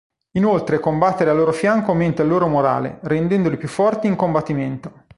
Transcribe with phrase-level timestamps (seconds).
[0.31, 4.91] Inoltre, combattere al loro fianco aumenta il loro morale, rendendoli più forti in combattimento.